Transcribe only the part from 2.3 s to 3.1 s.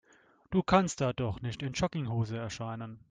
erscheinen.